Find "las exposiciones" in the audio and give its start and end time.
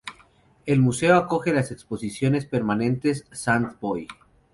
1.53-2.47